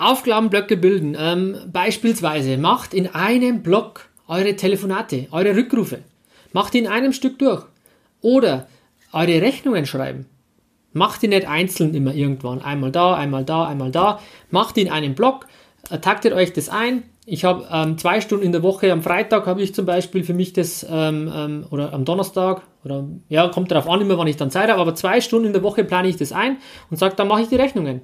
[0.00, 1.16] Aufgabenblöcke bilden.
[1.18, 5.98] Ähm, beispielsweise macht in einem Block eure Telefonate, eure Rückrufe.
[6.52, 7.64] Macht in einem Stück durch.
[8.22, 8.66] Oder
[9.12, 10.26] eure Rechnungen schreiben.
[10.92, 12.62] Macht die nicht einzeln immer irgendwann.
[12.62, 14.20] Einmal da, einmal da, einmal da.
[14.50, 15.46] Macht die in einem Block.
[15.90, 17.02] Äh, taktet euch das ein.
[17.26, 20.34] Ich habe ähm, zwei Stunden in der Woche, am Freitag habe ich zum Beispiel für
[20.34, 24.36] mich das, ähm, ähm, oder am Donnerstag, oder ja, kommt darauf an, immer wann ich
[24.36, 26.56] dann Zeit habe, aber zwei Stunden in der Woche plane ich das ein
[26.90, 28.00] und sage, dann mache ich die Rechnungen.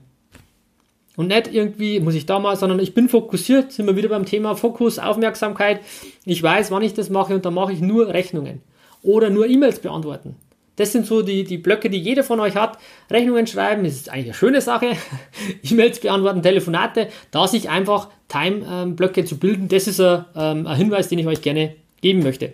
[1.17, 4.27] Und nicht irgendwie, muss ich da mal, sondern ich bin fokussiert, sind wir wieder beim
[4.27, 5.81] Thema Fokus, Aufmerksamkeit.
[6.25, 8.61] Ich weiß, wann ich das mache und dann mache ich nur Rechnungen.
[9.03, 10.37] Oder nur E-Mails beantworten.
[10.77, 12.79] Das sind so die, die Blöcke, die jeder von euch hat.
[13.11, 14.91] Rechnungen schreiben ist eigentlich eine schöne Sache.
[15.63, 21.09] E-Mails beantworten, Telefonate, da sich einfach Time-Blöcke zu bilden, das ist ein, ähm, ein Hinweis,
[21.09, 22.53] den ich euch gerne geben möchte.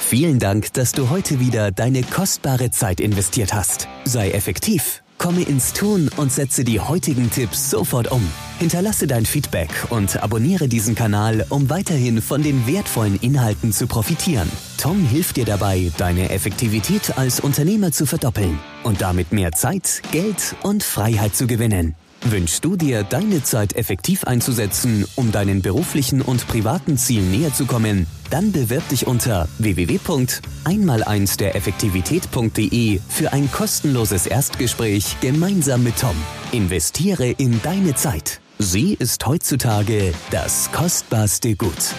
[0.00, 3.88] Vielen Dank, dass du heute wieder deine kostbare Zeit investiert hast.
[4.04, 8.28] Sei effektiv Komme ins Tun und setze die heutigen Tipps sofort um.
[8.58, 14.50] Hinterlasse dein Feedback und abonniere diesen Kanal, um weiterhin von den wertvollen Inhalten zu profitieren.
[14.78, 20.56] Tom hilft dir dabei, deine Effektivität als Unternehmer zu verdoppeln und damit mehr Zeit, Geld
[20.64, 21.94] und Freiheit zu gewinnen.
[22.24, 27.66] Wünschst du dir, deine Zeit effektiv einzusetzen, um deinen beruflichen und privaten Zielen näher zu
[27.66, 28.06] kommen?
[28.30, 36.16] Dann bewirb dich unter www.einmal1 der Effektivität.de für ein kostenloses Erstgespräch gemeinsam mit Tom.
[36.52, 38.40] Investiere in deine Zeit.
[38.58, 41.94] Sie ist heutzutage das kostbarste Gut.